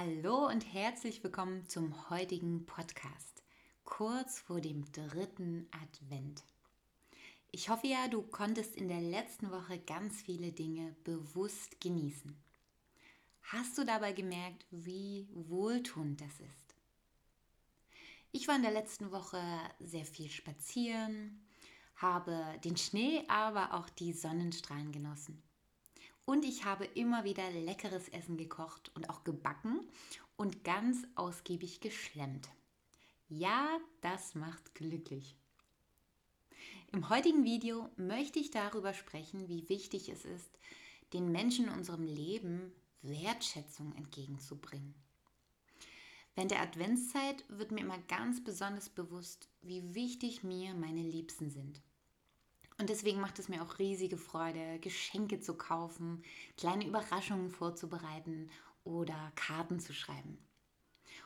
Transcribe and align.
Hallo 0.00 0.46
und 0.46 0.60
herzlich 0.72 1.24
willkommen 1.24 1.66
zum 1.66 2.08
heutigen 2.08 2.64
Podcast, 2.66 3.42
kurz 3.82 4.38
vor 4.38 4.60
dem 4.60 4.84
dritten 4.92 5.66
Advent. 5.72 6.44
Ich 7.50 7.68
hoffe 7.68 7.88
ja, 7.88 8.06
du 8.06 8.22
konntest 8.22 8.76
in 8.76 8.86
der 8.86 9.00
letzten 9.00 9.50
Woche 9.50 9.80
ganz 9.80 10.22
viele 10.22 10.52
Dinge 10.52 10.94
bewusst 11.02 11.80
genießen. 11.80 12.40
Hast 13.42 13.76
du 13.76 13.84
dabei 13.84 14.12
gemerkt, 14.12 14.66
wie 14.70 15.26
wohltuend 15.32 16.20
das 16.20 16.38
ist? 16.38 16.76
Ich 18.30 18.46
war 18.46 18.54
in 18.54 18.62
der 18.62 18.70
letzten 18.70 19.10
Woche 19.10 19.42
sehr 19.80 20.04
viel 20.04 20.30
spazieren, 20.30 21.44
habe 21.96 22.56
den 22.62 22.76
Schnee, 22.76 23.24
aber 23.26 23.74
auch 23.74 23.88
die 23.88 24.12
Sonnenstrahlen 24.12 24.92
genossen. 24.92 25.42
Und 26.28 26.44
ich 26.44 26.66
habe 26.66 26.84
immer 26.84 27.24
wieder 27.24 27.50
leckeres 27.50 28.10
Essen 28.10 28.36
gekocht 28.36 28.90
und 28.94 29.08
auch 29.08 29.24
gebacken 29.24 29.80
und 30.36 30.62
ganz 30.62 31.06
ausgiebig 31.14 31.80
geschlemmt. 31.80 32.50
Ja, 33.30 33.78
das 34.02 34.34
macht 34.34 34.74
glücklich. 34.74 35.34
Im 36.92 37.08
heutigen 37.08 37.44
Video 37.44 37.88
möchte 37.96 38.40
ich 38.40 38.50
darüber 38.50 38.92
sprechen, 38.92 39.48
wie 39.48 39.70
wichtig 39.70 40.10
es 40.10 40.26
ist, 40.26 40.50
den 41.14 41.32
Menschen 41.32 41.68
in 41.68 41.72
unserem 41.72 42.04
Leben 42.04 42.72
Wertschätzung 43.00 43.94
entgegenzubringen. 43.94 44.94
Während 46.34 46.50
der 46.50 46.60
Adventszeit 46.60 47.42
wird 47.48 47.70
mir 47.72 47.80
immer 47.80 48.00
ganz 48.00 48.44
besonders 48.44 48.90
bewusst, 48.90 49.48
wie 49.62 49.94
wichtig 49.94 50.44
mir 50.44 50.74
meine 50.74 51.00
Liebsten 51.00 51.48
sind. 51.48 51.80
Und 52.78 52.90
deswegen 52.90 53.20
macht 53.20 53.38
es 53.40 53.48
mir 53.48 53.62
auch 53.62 53.78
riesige 53.80 54.16
Freude, 54.16 54.78
Geschenke 54.80 55.40
zu 55.40 55.54
kaufen, 55.54 56.22
kleine 56.56 56.86
Überraschungen 56.86 57.50
vorzubereiten 57.50 58.50
oder 58.84 59.32
Karten 59.34 59.80
zu 59.80 59.92
schreiben. 59.92 60.38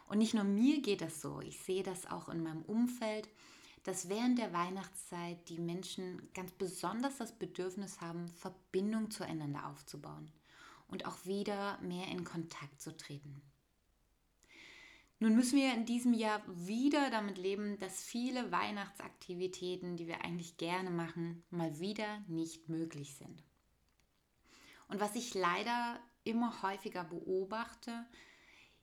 Und 0.06 0.18
nicht 0.18 0.34
nur 0.34 0.44
mir 0.44 0.80
geht 0.80 1.02
das 1.02 1.20
so, 1.20 1.40
ich 1.40 1.60
sehe 1.60 1.82
das 1.82 2.06
auch 2.06 2.28
in 2.28 2.42
meinem 2.42 2.62
Umfeld, 2.62 3.28
dass 3.84 4.08
während 4.08 4.38
der 4.38 4.52
Weihnachtszeit 4.52 5.48
die 5.48 5.58
Menschen 5.58 6.28
ganz 6.34 6.52
besonders 6.52 7.18
das 7.18 7.32
Bedürfnis 7.32 8.00
haben, 8.00 8.28
Verbindung 8.28 9.10
zueinander 9.10 9.66
aufzubauen 9.66 10.32
und 10.88 11.06
auch 11.06 11.26
wieder 11.26 11.78
mehr 11.82 12.08
in 12.08 12.24
Kontakt 12.24 12.80
zu 12.80 12.96
treten. 12.96 13.42
Nun 15.22 15.36
müssen 15.36 15.56
wir 15.56 15.72
in 15.72 15.86
diesem 15.86 16.14
Jahr 16.14 16.42
wieder 16.48 17.08
damit 17.08 17.38
leben, 17.38 17.78
dass 17.78 18.02
viele 18.02 18.50
Weihnachtsaktivitäten, 18.50 19.96
die 19.96 20.08
wir 20.08 20.24
eigentlich 20.24 20.56
gerne 20.56 20.90
machen, 20.90 21.44
mal 21.48 21.78
wieder 21.78 22.18
nicht 22.26 22.68
möglich 22.68 23.14
sind. 23.14 23.44
Und 24.88 24.98
was 24.98 25.14
ich 25.14 25.32
leider 25.34 26.00
immer 26.24 26.60
häufiger 26.64 27.04
beobachte, 27.04 28.04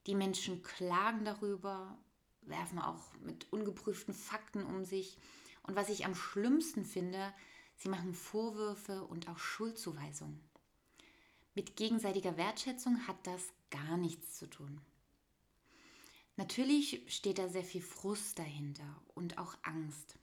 die 0.07 0.15
Menschen 0.15 0.61
klagen 0.61 1.25
darüber, 1.25 1.97
werfen 2.43 2.79
auch 2.79 3.13
mit 3.19 3.51
ungeprüften 3.51 4.13
Fakten 4.13 4.63
um 4.63 4.85
sich. 4.85 5.17
Und 5.63 5.75
was 5.75 5.89
ich 5.89 6.05
am 6.05 6.15
schlimmsten 6.15 6.85
finde, 6.85 7.33
sie 7.75 7.89
machen 7.89 8.13
Vorwürfe 8.13 9.03
und 9.03 9.27
auch 9.27 9.39
Schuldzuweisungen. 9.39 10.39
Mit 11.53 11.75
gegenseitiger 11.75 12.37
Wertschätzung 12.37 13.09
hat 13.09 13.27
das 13.27 13.51
gar 13.71 13.97
nichts 13.97 14.37
zu 14.37 14.49
tun. 14.49 14.79
Natürlich 16.39 17.03
steht 17.07 17.37
da 17.37 17.49
sehr 17.49 17.65
viel 17.65 17.81
Frust 17.81 18.39
dahinter 18.39 19.01
und 19.13 19.37
auch 19.37 19.57
Angst. 19.61 20.17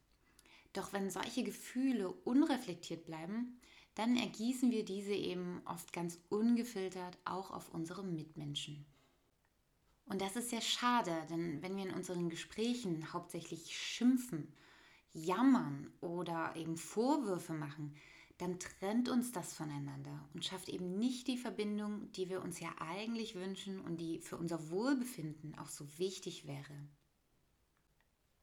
Doch 0.73 0.95
wenn 0.95 1.11
solche 1.11 1.45
Gefühle 1.45 2.11
unreflektiert 2.11 3.05
bleiben, 3.05 3.61
dann 3.97 4.17
ergießen 4.17 4.71
wir 4.71 4.83
diese 4.83 5.13
eben 5.13 5.61
oft 5.67 5.93
ganz 5.93 6.19
ungefiltert 6.31 7.19
auch 7.27 7.51
auf 7.51 7.69
unsere 7.75 8.03
Mitmenschen. 8.03 8.87
Und 10.07 10.23
das 10.23 10.37
ist 10.37 10.49
sehr 10.49 10.63
schade, 10.63 11.15
denn 11.29 11.61
wenn 11.61 11.77
wir 11.77 11.85
in 11.85 11.93
unseren 11.95 12.31
Gesprächen 12.31 13.13
hauptsächlich 13.13 13.77
schimpfen, 13.77 14.51
jammern 15.13 15.93
oder 16.01 16.57
eben 16.57 16.79
Vorwürfe 16.79 17.53
machen, 17.53 17.95
dann 18.39 18.59
trennt 18.59 19.09
uns 19.09 19.33
das 19.33 19.55
voneinander 19.55 20.29
und 20.35 20.45
schafft 20.45 20.69
eben 20.69 20.99
nicht 20.99 21.27
die 21.27 21.39
Verbindung, 21.39 22.13
die 22.13 22.29
wir 22.29 22.43
uns 22.43 22.61
ja 22.61 22.69
eigentlich 22.79 23.35
wünschen 23.35 23.81
und 23.81 23.99
die 23.99 24.19
für 24.19 24.37
unser 24.37 24.71
Wohlbefinden 24.71 25.57
auch 25.59 25.69
so 25.69 25.87
wichtig 25.99 26.47
wäre. 26.47 26.89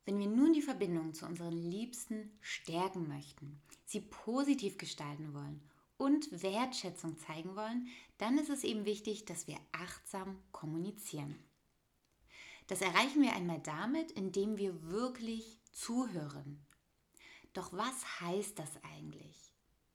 Wenn 0.05 0.19
wir 0.19 0.27
nun 0.27 0.53
die 0.53 0.61
Verbindung 0.61 1.13
zu 1.13 1.25
unseren 1.25 1.53
Liebsten 1.53 2.37
stärken 2.41 3.07
möchten, 3.07 3.61
sie 3.85 4.01
positiv 4.01 4.77
gestalten 4.77 5.33
wollen 5.33 5.61
und 5.97 6.43
Wertschätzung 6.43 7.17
zeigen 7.19 7.55
wollen, 7.55 7.87
dann 8.17 8.37
ist 8.37 8.49
es 8.49 8.63
eben 8.63 8.85
wichtig, 8.85 9.25
dass 9.25 9.47
wir 9.47 9.57
achtsam 9.71 10.41
kommunizieren. 10.51 11.35
Das 12.67 12.81
erreichen 12.81 13.21
wir 13.21 13.33
einmal 13.33 13.59
damit, 13.59 14.11
indem 14.11 14.57
wir 14.57 14.89
wirklich 14.89 15.59
zuhören. 15.71 16.65
Doch 17.53 17.71
was 17.71 18.21
heißt 18.21 18.57
das 18.57 18.71
eigentlich? 18.83 19.42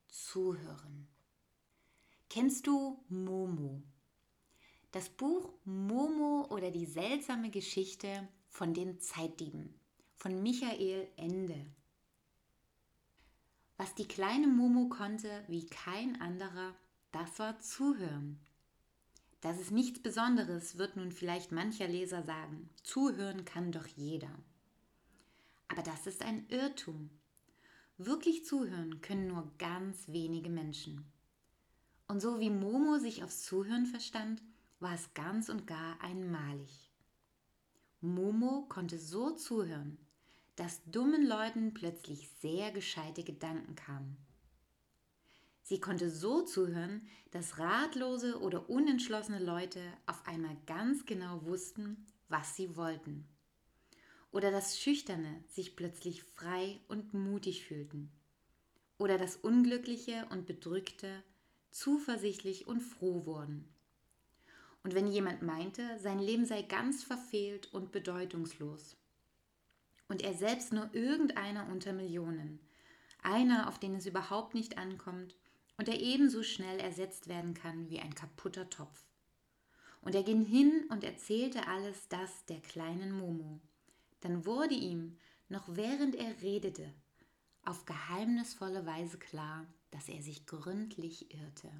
Zuhören. 0.09 1.09
Kennst 2.29 2.67
du 2.67 3.05
Momo? 3.09 3.83
Das 4.91 5.09
Buch 5.09 5.53
Momo 5.65 6.47
oder 6.51 6.71
die 6.71 6.87
seltsame 6.87 7.51
Geschichte 7.51 8.29
von 8.49 8.75
den 8.75 9.01
Zeitdieben 9.01 9.79
von 10.19 10.43
Michael 10.43 11.09
Ende. 11.17 11.65
Was 13.77 13.95
die 13.95 14.09
kleine 14.09 14.49
Momo 14.49 14.89
konnte 14.89 15.45
wie 15.47 15.67
kein 15.67 16.21
anderer, 16.21 16.75
das 17.13 17.39
war 17.39 17.61
zuhören. 17.61 18.41
Das 19.41 19.61
ist 19.61 19.71
nichts 19.71 20.03
Besonderes, 20.03 20.77
wird 20.77 20.97
nun 20.97 21.13
vielleicht 21.13 21.53
mancher 21.53 21.87
Leser 21.87 22.25
sagen. 22.25 22.69
Zuhören 22.83 23.45
kann 23.45 23.71
doch 23.71 23.87
jeder. 23.87 24.35
Aber 25.69 25.83
das 25.83 26.09
ist 26.09 26.23
ein 26.23 26.49
Irrtum. 26.49 27.11
Wirklich 28.01 28.45
zuhören 28.45 29.01
können 29.01 29.27
nur 29.27 29.51
ganz 29.59 30.07
wenige 30.07 30.49
Menschen. 30.49 31.05
Und 32.07 32.21
so 32.21 32.39
wie 32.39 32.49
Momo 32.49 32.99
sich 32.99 33.25
aufs 33.25 33.43
Zuhören 33.43 33.87
verstand, 33.87 34.41
war 34.79 34.95
es 34.95 35.13
ganz 35.15 35.49
und 35.49 35.67
gar 35.67 36.01
einmalig. 36.01 36.93
Momo 38.01 38.67
konnte 38.69 38.99
so 38.99 39.33
zuhören, 39.33 39.99
dass 40.55 40.81
dummen 40.85 41.27
Leuten 41.27 41.75
plötzlich 41.75 42.31
sehr 42.41 42.71
gescheite 42.71 43.25
Gedanken 43.25 43.75
kamen. 43.75 44.17
Sie 45.65 45.81
konnte 45.81 46.09
so 46.09 46.43
zuhören, 46.43 47.05
dass 47.33 47.59
ratlose 47.59 48.41
oder 48.41 48.71
unentschlossene 48.71 49.41
Leute 49.41 49.81
auf 50.07 50.25
einmal 50.25 50.57
ganz 50.67 51.05
genau 51.05 51.45
wussten, 51.45 52.07
was 52.29 52.55
sie 52.55 52.77
wollten 52.77 53.29
oder 54.31 54.51
dass 54.51 54.79
Schüchterne 54.79 55.43
sich 55.49 55.77
plötzlich 55.77 56.23
frei 56.23 56.81
und 56.89 57.15
mutig 57.15 57.65
fühlten 57.65 58.11
oder 58.99 59.17
dass 59.17 59.37
Unglückliche 59.37 60.27
und 60.31 60.47
Bedrückte 60.47 61.23
zuversichtlich 61.71 62.67
und 62.67 62.81
froh 62.81 63.25
wurden. 63.27 63.69
Und 64.83 64.95
wenn 64.95 65.07
jemand 65.07 65.43
meinte, 65.43 65.99
sein 65.99 66.19
Leben 66.19 66.47
sei 66.47 66.63
ganz 66.63 67.05
verfehlt 67.05 67.73
und 67.73 67.93
bedeutungslos 67.93 68.97
und 70.09 70.23
er 70.23 70.35
selbst 70.35 70.73
nur 70.73 70.89
irgendeiner 70.95 71.69
unter 71.69 71.93
Millionen, 71.93 72.61
einer, 73.23 73.69
auf 73.69 73.79
den 73.79 73.95
es 73.95 74.07
überhaupt 74.07 74.55
nicht 74.55 74.79
ankommt 74.79 75.37
und 75.77 75.89
der 75.89 76.01
ebenso 76.01 76.43
schnell 76.43 76.81
ersetzt 76.81 77.29
werden 77.29 77.55
kann 77.55 77.89
wie 77.91 78.01
ein 78.01 78.15
kaputter 78.15 78.69
Topf. 78.71 79.05
Und 80.01 80.15
er 80.15 80.23
ging 80.23 80.45
hin 80.45 80.87
und 80.91 81.05
erzählte 81.05 81.67
alles 81.67 82.09
das 82.09 82.45
der 82.47 82.61
kleinen 82.61 83.13
Momo 83.13 83.61
dann 84.21 84.47
wurde 84.47 84.75
ihm, 84.75 85.17
noch 85.49 85.69
während 85.69 86.15
er 86.15 86.41
redete, 86.43 86.93
auf 87.65 87.85
geheimnisvolle 87.85 88.87
Weise 88.87 89.19
klar, 89.19 89.67
dass 89.91 90.09
er 90.09 90.23
sich 90.23 90.47
gründlich 90.47 91.35
irrte, 91.35 91.71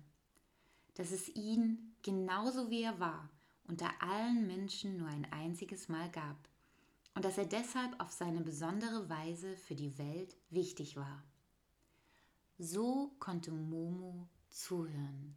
dass 0.95 1.11
es 1.11 1.29
ihn, 1.29 1.95
genauso 2.03 2.71
wie 2.71 2.83
er 2.83 2.99
war, 3.01 3.31
unter 3.65 3.91
allen 4.03 4.47
Menschen 4.47 4.97
nur 4.97 5.09
ein 5.09 5.31
einziges 5.33 5.89
Mal 5.89 6.11
gab 6.11 6.37
und 7.15 7.25
dass 7.25 7.39
er 7.39 7.47
deshalb 7.47 8.01
auf 8.01 8.11
seine 8.11 8.41
besondere 8.41 9.09
Weise 9.09 9.57
für 9.57 9.75
die 9.75 9.99
Welt 9.99 10.37
wichtig 10.51 10.97
war. 10.97 11.23
So 12.59 13.13
konnte 13.19 13.51
Momo 13.51 14.29
zuhören. 14.51 15.37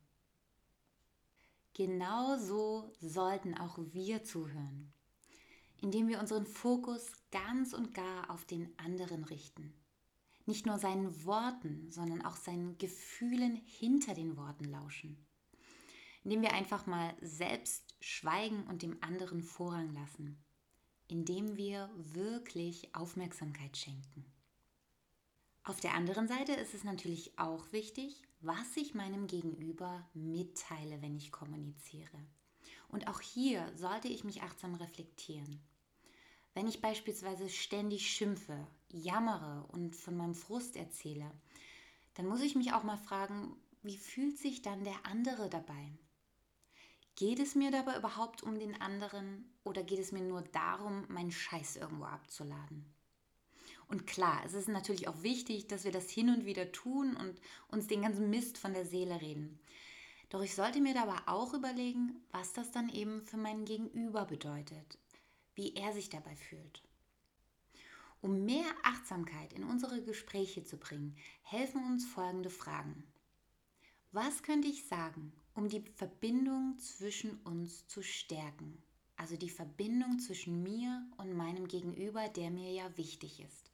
Genau 1.74 2.38
so 2.38 2.92
sollten 3.00 3.58
auch 3.58 3.78
wir 3.94 4.24
zuhören. 4.24 4.92
Indem 5.82 6.08
wir 6.08 6.20
unseren 6.20 6.46
Fokus 6.46 7.12
ganz 7.32 7.74
und 7.74 7.94
gar 7.94 8.30
auf 8.30 8.46
den 8.46 8.70
anderen 8.78 9.24
richten. 9.24 9.74
Nicht 10.46 10.66
nur 10.66 10.78
seinen 10.78 11.26
Worten, 11.26 11.92
sondern 11.92 12.24
auch 12.24 12.36
seinen 12.36 12.78
Gefühlen 12.78 13.56
hinter 13.56 14.14
den 14.14 14.38
Worten 14.38 14.66
lauschen. 14.66 15.26
Indem 16.24 16.42
wir 16.42 16.54
einfach 16.54 16.86
mal 16.86 17.16
selbst 17.22 17.96
schweigen 18.00 18.64
und 18.68 18.84
dem 18.84 18.98
anderen 19.02 19.42
Vorrang 19.42 19.94
lassen. 19.94 20.44
Indem 21.08 21.58
wir 21.58 21.90
wirklich 21.96 22.96
Aufmerksamkeit 22.96 23.76
schenken. 23.76 24.26
Auf 25.64 25.80
der 25.80 25.94
anderen 25.94 26.28
Seite 26.28 26.54
ist 26.54 26.74
es 26.74 26.84
natürlich 26.84 27.38
auch 27.38 27.72
wichtig, 27.72 28.24
was 28.40 28.76
ich 28.76 28.96
meinem 28.96 29.28
Gegenüber 29.28 30.08
mitteile, 30.14 31.02
wenn 31.02 31.16
ich 31.16 31.32
kommuniziere. 31.32 32.18
Und 32.90 33.08
auch 33.08 33.22
hier 33.22 33.72
sollte 33.76 34.08
ich 34.08 34.24
mich 34.24 34.42
achtsam 34.42 34.76
reflektieren. 34.76 35.62
Wenn 36.54 36.68
ich 36.68 36.82
beispielsweise 36.82 37.50
ständig 37.50 38.10
schimpfe, 38.10 38.68
jammere 38.90 39.66
und 39.72 39.96
von 39.96 40.18
meinem 40.18 40.36
Frust 40.36 40.76
erzähle, 40.76 41.32
dann 42.16 42.28
muss 42.28 42.42
ich 42.42 42.56
mich 42.56 42.74
auch 42.74 42.84
mal 42.84 42.98
fragen, 42.98 43.56
wie 43.84 43.98
fühlt 43.98 44.38
sich 44.38 44.62
dann 44.62 44.84
der 44.84 45.06
andere 45.06 45.50
dabei? 45.50 45.98
Geht 47.16 47.40
es 47.40 47.56
mir 47.56 47.72
dabei 47.72 47.98
überhaupt 47.98 48.44
um 48.44 48.60
den 48.60 48.80
anderen 48.82 49.54
oder 49.64 49.84
geht 49.84 50.00
es 50.00 50.12
mir 50.12 50.22
nur 50.22 50.42
darum, 50.42 51.06
meinen 51.08 51.32
Scheiß 51.32 51.78
irgendwo 51.78 52.06
abzuladen? 52.06 52.86
Und 53.88 54.08
klar, 54.08 54.42
es 54.46 54.54
ist 54.54 54.70
natürlich 54.70 55.08
auch 55.08 55.22
wichtig, 55.22 55.68
dass 55.68 55.84
wir 55.84 55.92
das 55.92 56.10
hin 56.10 56.30
und 56.30 56.46
wieder 56.46 56.72
tun 56.72 57.16
und 57.16 57.42
uns 57.68 57.88
den 57.88 58.02
ganzen 58.04 58.30
Mist 58.30 58.58
von 58.58 58.74
der 58.74 58.86
Seele 58.86 59.22
reden. 59.22 59.60
Doch 60.30 60.42
ich 60.42 60.56
sollte 60.56 60.80
mir 60.80 60.94
dabei 60.94 61.18
auch 61.26 61.54
überlegen, 61.54 62.24
was 62.32 62.54
das 62.54 62.72
dann 62.72 62.88
eben 62.88 63.22
für 63.22 63.36
meinen 63.36 63.66
Gegenüber 63.66 64.24
bedeutet, 64.24 64.98
wie 65.56 65.74
er 65.76 65.94
sich 65.94 66.10
dabei 66.10 66.36
fühlt. 66.36 66.84
Um 68.22 68.46
mehr 68.46 68.72
Achtsamkeit 68.84 69.54
in 69.54 69.64
unsere 69.64 70.04
Gespräche 70.04 70.64
zu 70.64 70.78
bringen, 70.78 71.18
helfen 71.42 71.84
uns 71.86 72.06
folgende 72.06 72.52
Fragen. 72.52 73.04
Was 74.12 74.44
könnte 74.44 74.68
ich 74.68 74.88
sagen, 74.88 75.34
um 75.56 75.70
die 75.70 75.82
Verbindung 75.96 76.78
zwischen 76.78 77.40
uns 77.42 77.88
zu 77.88 78.04
stärken? 78.04 78.82
Also 79.16 79.38
die 79.38 79.50
Verbindung 79.50 80.20
zwischen 80.20 80.62
mir 80.64 81.06
und 81.18 81.34
meinem 81.34 81.68
Gegenüber, 81.68 82.28
der 82.30 82.52
mir 82.52 82.72
ja 82.72 82.96
wichtig 82.98 83.40
ist. 83.40 83.72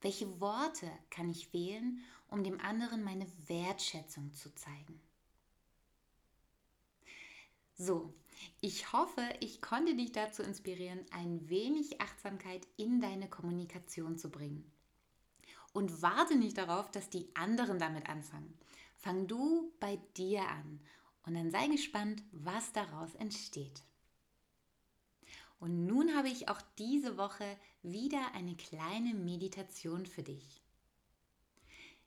Welche 0.00 0.40
Worte 0.40 0.90
kann 1.10 1.30
ich 1.30 1.52
wählen, 1.52 2.00
um 2.28 2.42
dem 2.42 2.60
anderen 2.60 3.02
meine 3.02 3.26
Wertschätzung 3.48 4.32
zu 4.32 4.54
zeigen? 4.54 5.00
So, 7.74 8.14
ich 8.60 8.92
hoffe, 8.92 9.22
ich 9.40 9.60
konnte 9.60 9.94
dich 9.94 10.12
dazu 10.12 10.42
inspirieren, 10.42 11.00
ein 11.12 11.48
wenig 11.48 12.00
Achtsamkeit 12.00 12.66
in 12.76 13.00
deine 13.00 13.28
Kommunikation 13.28 14.18
zu 14.18 14.30
bringen. 14.30 14.70
Und 15.72 16.02
warte 16.02 16.36
nicht 16.36 16.58
darauf, 16.58 16.90
dass 16.90 17.10
die 17.10 17.28
anderen 17.34 17.78
damit 17.78 18.08
anfangen. 18.08 18.58
Fang 18.96 19.26
du 19.26 19.72
bei 19.80 19.98
dir 20.16 20.42
an 20.42 20.80
und 21.24 21.34
dann 21.34 21.50
sei 21.50 21.68
gespannt, 21.68 22.22
was 22.32 22.72
daraus 22.72 23.14
entsteht. 23.14 23.82
Und 25.60 25.86
nun 25.86 26.16
habe 26.16 26.28
ich 26.28 26.48
auch 26.48 26.60
diese 26.78 27.18
Woche 27.18 27.56
wieder 27.82 28.34
eine 28.34 28.56
kleine 28.56 29.14
Meditation 29.14 30.06
für 30.06 30.22
dich. 30.22 30.62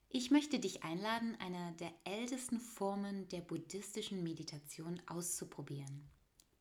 Ich 0.09 0.29
möchte 0.29 0.59
dich 0.59 0.83
einladen, 0.83 1.35
eine 1.39 1.73
der 1.79 1.91
ältesten 2.03 2.59
Formen 2.59 3.27
der 3.29 3.41
buddhistischen 3.41 4.21
Meditation 4.21 5.01
auszuprobieren, 5.07 6.07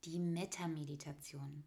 die 0.05 0.19
Metta-Meditation. 0.19 1.65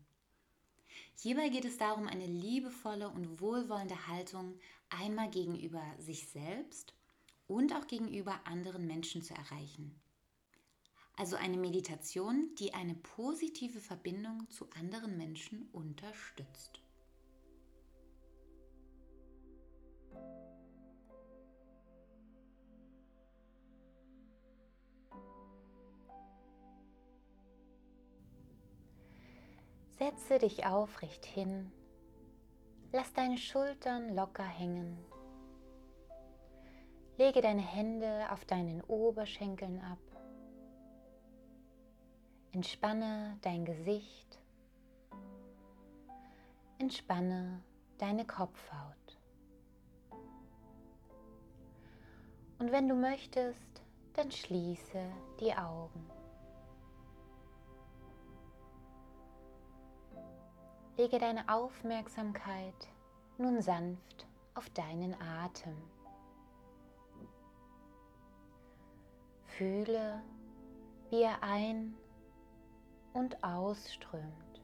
Hierbei 1.18 1.50
geht 1.50 1.66
es 1.66 1.78
darum, 1.78 2.08
eine 2.08 2.26
liebevolle 2.26 3.10
und 3.10 3.40
wohlwollende 3.40 4.08
Haltung 4.08 4.60
einmal 4.90 5.30
gegenüber 5.30 5.84
sich 5.98 6.28
selbst 6.28 6.94
und 7.48 7.74
auch 7.74 7.88
gegenüber 7.88 8.40
anderen 8.46 8.86
Menschen 8.88 9.22
zu 9.22 9.34
erreichen. 9.34 10.00
Also 11.18 11.38
eine 11.38 11.58
Meditation, 11.58 12.54
die 12.60 12.74
eine 12.74 12.96
positive 12.96 13.80
Verbindung 13.80 14.50
zu 14.50 14.70
anderen 14.72 15.18
Menschen 15.18 15.70
unterstützt. 15.72 16.82
Setze 29.98 30.40
dich 30.40 30.66
aufrecht 30.66 31.26
hin, 31.26 31.72
lass 32.92 33.14
deine 33.14 33.38
Schultern 33.38 34.14
locker 34.14 34.44
hängen, 34.44 34.98
lege 37.18 37.42
deine 37.42 37.62
Hände 37.62 38.28
auf 38.32 38.46
deinen 38.46 38.82
Oberschenkeln 38.82 39.82
ab 39.82 40.00
Entspanne 42.56 43.38
dein 43.42 43.66
Gesicht. 43.66 44.40
Entspanne 46.78 47.62
deine 47.98 48.26
Kopfhaut. 48.26 49.20
Und 52.58 52.72
wenn 52.72 52.88
du 52.88 52.96
möchtest, 52.96 53.84
dann 54.14 54.32
schließe 54.32 55.04
die 55.42 55.54
Augen. 55.54 56.10
Lege 60.98 61.20
deine 61.20 61.50
Aufmerksamkeit 61.50 62.88
nun 63.38 63.62
sanft 63.62 64.26
auf 64.54 64.70
deinen 64.70 65.14
Atem. 65.22 65.76
Fühle, 69.44 70.22
wie 71.10 71.22
er 71.22 71.44
ein- 71.44 71.98
und 73.12 73.44
ausströmt. 73.44 74.62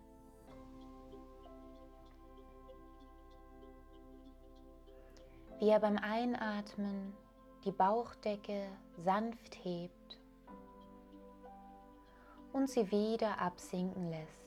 Wie 5.59 5.67
er 5.67 5.81
beim 5.81 5.97
Einatmen 5.97 7.13
die 7.65 7.71
Bauchdecke 7.71 8.67
sanft 9.03 9.65
hebt 9.65 10.17
und 12.53 12.69
sie 12.69 12.89
wieder 12.89 13.37
absinken 13.37 14.09
lässt 14.09 14.41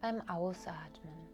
beim 0.00 0.28
Ausatmen. 0.28 1.27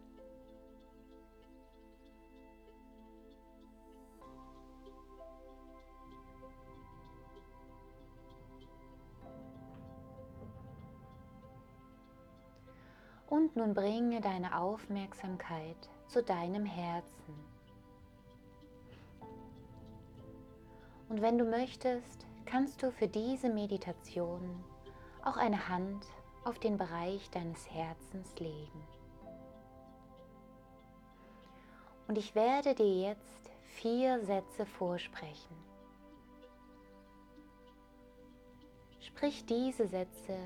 Nun 13.55 13.73
bringe 13.73 14.19
deine 14.19 14.59
Aufmerksamkeit 14.59 15.89
zu 16.07 16.21
deinem 16.21 16.65
Herzen. 16.65 17.33
Und 21.07 21.21
wenn 21.21 21.37
du 21.37 21.45
möchtest, 21.45 22.25
kannst 22.45 22.83
du 22.83 22.91
für 22.91 23.07
diese 23.07 23.49
Meditation 23.49 24.61
auch 25.23 25.37
eine 25.37 25.69
Hand 25.69 26.05
auf 26.43 26.59
den 26.59 26.77
Bereich 26.77 27.29
deines 27.29 27.69
Herzens 27.71 28.37
legen. 28.39 28.83
Und 32.09 32.17
ich 32.17 32.35
werde 32.35 32.75
dir 32.75 33.09
jetzt 33.09 33.49
vier 33.67 34.23
Sätze 34.25 34.65
vorsprechen. 34.65 35.55
Sprich 38.99 39.45
diese 39.45 39.87
Sätze 39.87 40.37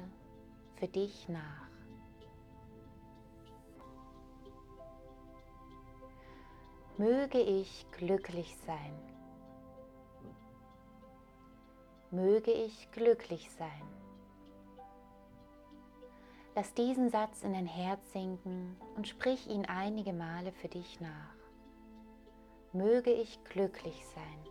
für 0.75 0.87
dich 0.87 1.27
nach. 1.27 1.68
Möge 6.99 7.39
ich 7.39 7.89
glücklich 7.91 8.57
sein. 8.67 8.93
Möge 12.11 12.51
ich 12.51 12.91
glücklich 12.91 13.49
sein. 13.51 13.87
Lass 16.55 16.73
diesen 16.73 17.09
Satz 17.09 17.41
in 17.41 17.53
dein 17.53 17.67
Herz 17.67 18.01
sinken 18.11 18.75
und 18.97 19.07
sprich 19.07 19.47
ihn 19.47 19.65
einige 19.65 20.11
Male 20.11 20.51
für 20.51 20.67
dich 20.67 20.99
nach. 20.99 21.35
Möge 22.73 23.13
ich 23.13 23.41
glücklich 23.45 24.05
sein. 24.13 24.43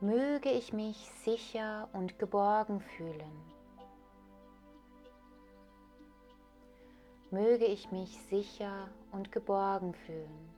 Möge 0.00 0.50
ich 0.50 0.72
mich 0.72 0.96
sicher 1.24 1.88
und 1.92 2.18
geborgen 2.18 2.80
fühlen. 2.80 3.61
Möge 7.32 7.64
ich 7.64 7.90
mich 7.90 8.20
sicher 8.28 8.88
und 9.10 9.32
geborgen 9.32 9.94
fühlen. 9.94 10.50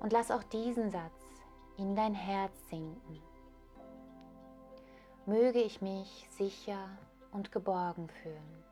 Und 0.00 0.12
lass 0.12 0.32
auch 0.32 0.42
diesen 0.42 0.90
Satz 0.90 1.22
in 1.78 1.94
dein 1.94 2.14
Herz 2.14 2.52
sinken. 2.68 3.22
möge 5.24 5.62
ich 5.62 5.80
mich 5.80 6.28
sicher 6.30 6.88
und 7.30 7.52
geborgen 7.52 8.08
fühlen. 8.08 8.64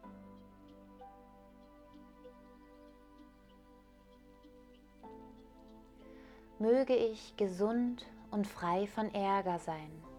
Möge 6.58 6.96
ich 6.96 7.36
gesund 7.36 8.04
und 8.32 8.48
frei 8.48 8.88
von 8.88 9.14
Ärger 9.14 9.60
sein. 9.60 10.09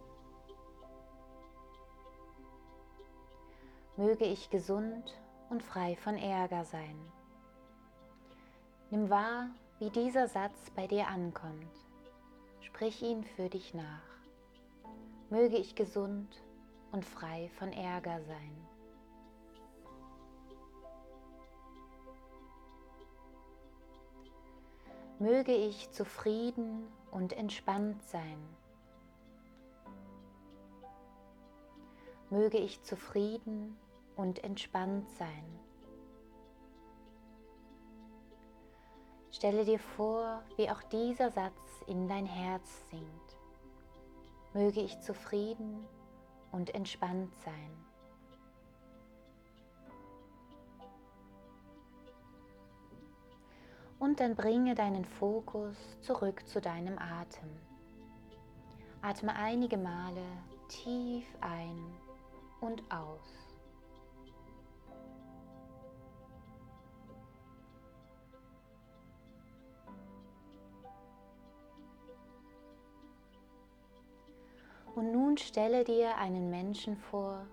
Möge 3.98 4.26
ich 4.26 4.50
gesund 4.50 5.20
und 5.50 5.62
frei 5.62 5.98
von 5.98 6.18
Ärger 6.18 6.64
sein. 6.64 6.98
Nimm 8.90 9.10
wahr, 9.10 9.50
wie 9.80 9.90
dieser 9.90 10.28
Satz 10.28 10.70
bei 10.76 10.88
dir 10.88 11.08
ankommt. 11.08 11.76
Sprich 12.62 13.02
ihn 13.04 13.24
für 13.24 13.50
dich 13.50 13.74
nach. 13.74 14.02
Möge 15.30 15.58
ich 15.58 15.76
gesund 15.76 16.42
und 16.92 17.04
frei 17.06 17.50
von 17.60 17.74
Ärger 17.74 18.22
sein. 18.22 18.68
Möge 25.20 25.54
ich 25.54 25.92
zufrieden 25.92 26.88
und 27.12 27.34
entspannt 27.34 28.02
sein. 28.04 28.40
Möge 32.32 32.58
ich 32.60 32.82
zufrieden 32.82 33.78
und 34.16 34.42
entspannt 34.42 35.10
sein. 35.12 35.60
Stelle 39.32 39.66
dir 39.66 39.80
vor, 39.80 40.42
wie 40.56 40.70
auch 40.70 40.82
dieser 40.84 41.30
Satz 41.30 41.60
in 41.88 42.08
dein 42.08 42.26
Herz 42.26 42.90
sinkt. 42.90 43.38
Möge 44.54 44.80
ich 44.80 44.98
zufrieden 45.02 45.86
und 46.54 46.74
entspannt 46.74 47.36
sein. 47.44 47.86
Und 54.00 54.22
dann 54.22 54.36
bringe 54.38 54.74
deinen 54.74 55.04
Fokus 55.04 55.76
zurück 56.00 56.48
zu 56.48 56.62
deinem 56.62 56.98
Atem. 56.98 57.50
Atme 59.02 59.36
einige 59.36 59.78
Male 59.78 60.24
tief 60.70 61.26
ein 61.42 62.01
und 62.62 62.84
aus. 62.92 63.42
Und 74.96 75.12
nun 75.12 75.38
stelle 75.38 75.84
dir 75.84 76.18
einen 76.18 76.50
Menschen 76.50 76.98
vor, 76.98 77.46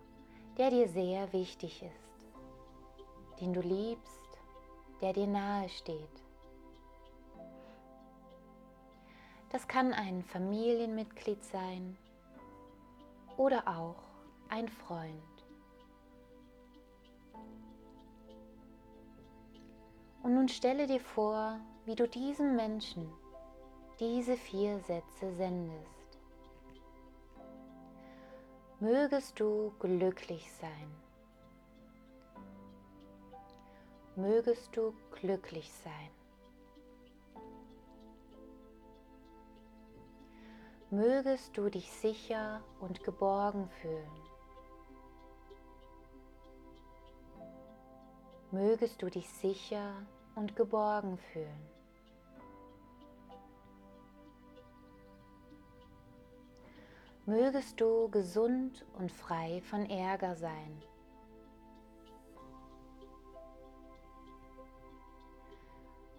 der 0.58 0.70
dir 0.70 0.88
sehr 0.88 1.32
wichtig 1.32 1.82
ist, 1.82 2.26
den 3.40 3.52
du 3.52 3.60
liebst, 3.60 4.40
der 5.00 5.12
dir 5.12 5.26
nahe 5.26 5.68
steht. 5.68 6.22
Das 9.50 9.66
kann 9.66 9.94
ein 9.94 10.22
Familienmitglied 10.24 11.42
sein 11.42 11.96
oder 13.36 13.66
auch 13.66 14.07
ein 14.48 14.68
Freund. 14.68 15.22
Und 20.22 20.34
nun 20.34 20.48
stelle 20.48 20.86
dir 20.86 21.00
vor, 21.00 21.60
wie 21.84 21.94
du 21.94 22.06
diesem 22.06 22.56
Menschen 22.56 23.10
diese 24.00 24.36
vier 24.36 24.78
Sätze 24.80 25.32
sendest. 25.34 26.18
Mögest 28.80 29.40
du 29.40 29.72
glücklich 29.80 30.52
sein. 30.52 30.94
Mögest 34.14 34.76
du 34.76 34.94
glücklich 35.10 35.72
sein. 35.72 36.10
Mögest 40.90 41.56
du 41.56 41.68
dich 41.68 41.90
sicher 41.90 42.62
und 42.80 43.02
geborgen 43.04 43.68
fühlen. 43.80 44.37
Mögest 48.50 49.02
du 49.02 49.10
dich 49.10 49.28
sicher 49.28 49.94
und 50.34 50.56
geborgen 50.56 51.18
fühlen. 51.18 51.78
mögest 57.28 57.78
du 57.78 58.08
gesund 58.08 58.86
und 58.98 59.12
frei 59.12 59.60
von 59.60 59.84
Ärger 59.84 60.34
sein. 60.34 60.82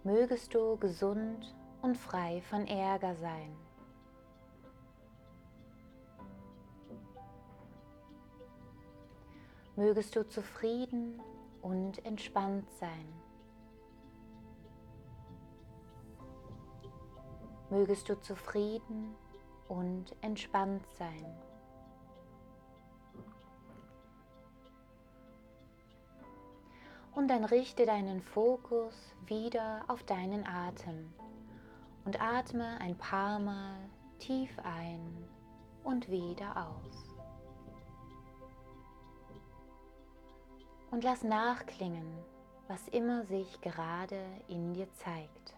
Mögest 0.04 0.54
du 0.54 0.76
gesund 0.76 1.52
und 1.82 1.96
frei 1.96 2.40
von 2.42 2.64
Ärger 2.68 3.16
sein. 3.16 3.56
Mögest 9.74 10.14
du 10.14 10.22
zufrieden 10.28 11.20
und 11.62 12.04
entspannt 12.04 12.70
sein. 12.70 13.12
Mögest 17.70 18.08
du 18.08 18.20
zufrieden 18.20 19.14
und 19.68 20.16
entspannt 20.20 20.86
sein. 20.98 21.38
Und 27.12 27.28
dann 27.28 27.44
richte 27.44 27.86
deinen 27.86 28.22
Fokus 28.22 28.94
wieder 29.26 29.84
auf 29.88 30.02
deinen 30.04 30.46
Atem 30.46 31.12
und 32.04 32.20
atme 32.20 32.80
ein 32.80 32.96
paar 32.96 33.38
Mal 33.38 33.78
tief 34.18 34.50
ein 34.60 35.28
und 35.84 36.10
wieder 36.10 36.56
aus. 36.56 37.09
Und 40.90 41.04
lass 41.04 41.22
nachklingen, 41.22 42.06
was 42.68 42.88
immer 42.88 43.24
sich 43.24 43.60
gerade 43.60 44.24
in 44.48 44.74
dir 44.74 44.90
zeigt. 44.92 45.54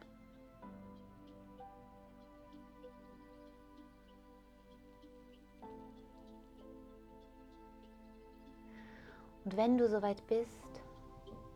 Und 9.45 9.57
wenn 9.57 9.77
du 9.77 9.89
soweit 9.89 10.25
bist, 10.27 10.51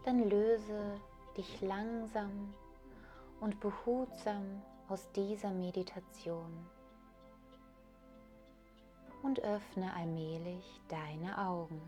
dann 0.04 0.28
löse 0.28 1.00
dich 1.37 1.61
langsam 1.61 2.54
und 3.40 3.61
behutsam 3.61 4.62
aus 4.88 5.11
dieser 5.12 5.50
Meditation 5.50 6.66
und 9.23 9.40
öffne 9.40 9.92
allmählich 9.95 10.80
deine 10.88 11.38
Augen. 11.38 11.80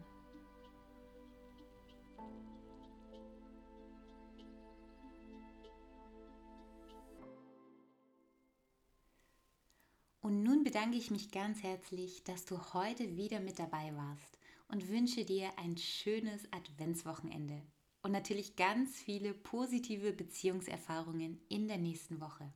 Bedanke 10.69 10.99
ich 10.99 11.11
mich 11.11 11.31
ganz 11.31 11.63
herzlich, 11.63 12.23
dass 12.25 12.45
du 12.45 12.59
heute 12.75 13.17
wieder 13.17 13.41
mit 13.41 13.59
dabei 13.59 13.91
warst 13.97 14.39
und 14.69 14.91
wünsche 14.91 15.25
dir 15.25 15.49
ein 15.57 15.79
schönes 15.79 16.43
Adventswochenende 16.53 17.63
und 18.03 18.13
natürlich 18.13 18.55
ganz 18.55 18.95
viele 18.97 19.33
positive 19.33 20.13
Beziehungserfahrungen 20.13 21.41
in 21.49 21.69
der 21.69 21.79
nächsten 21.79 22.21
Woche. 22.21 22.53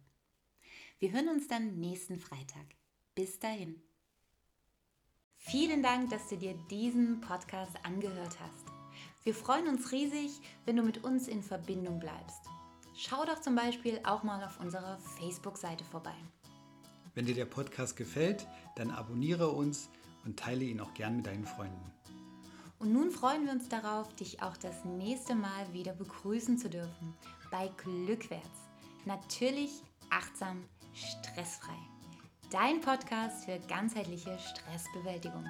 Wir 0.98 1.10
hören 1.12 1.30
uns 1.30 1.48
dann 1.48 1.80
nächsten 1.80 2.18
Freitag. 2.18 2.66
Bis 3.14 3.38
dahin. 3.38 3.80
Vielen 5.38 5.82
Dank, 5.82 6.10
dass 6.10 6.28
du 6.28 6.36
dir 6.36 6.52
diesen 6.70 7.22
Podcast 7.22 7.78
angehört 7.82 8.38
hast. 8.40 8.66
Wir 9.24 9.34
freuen 9.34 9.68
uns 9.68 9.90
riesig, 9.90 10.32
wenn 10.66 10.76
du 10.76 10.82
mit 10.82 11.02
uns 11.02 11.28
in 11.28 11.42
Verbindung 11.42 11.98
bleibst. 11.98 12.42
Schau 12.94 13.24
doch 13.24 13.40
zum 13.40 13.54
Beispiel 13.54 14.00
auch 14.04 14.22
mal 14.22 14.44
auf 14.44 14.60
unserer 14.60 14.98
Facebook-Seite 15.18 15.84
vorbei. 15.84 16.14
Wenn 17.14 17.26
dir 17.26 17.34
der 17.34 17.44
Podcast 17.44 17.96
gefällt, 17.96 18.46
dann 18.76 18.90
abonniere 18.90 19.48
uns 19.48 19.90
und 20.24 20.38
teile 20.38 20.64
ihn 20.64 20.80
auch 20.80 20.94
gern 20.94 21.16
mit 21.16 21.26
deinen 21.26 21.44
Freunden. 21.44 21.92
Und 22.78 22.92
nun 22.92 23.10
freuen 23.10 23.44
wir 23.44 23.52
uns 23.52 23.68
darauf, 23.68 24.12
dich 24.14 24.42
auch 24.42 24.56
das 24.56 24.84
nächste 24.84 25.34
Mal 25.34 25.72
wieder 25.72 25.92
begrüßen 25.92 26.58
zu 26.58 26.68
dürfen 26.68 27.14
bei 27.50 27.70
Glückwärts. 27.76 28.60
Natürlich 29.04 29.70
achtsam, 30.10 30.64
stressfrei. 30.94 31.76
Dein 32.50 32.80
Podcast 32.80 33.44
für 33.44 33.58
ganzheitliche 33.68 34.36
Stressbewältigung. 34.38 35.46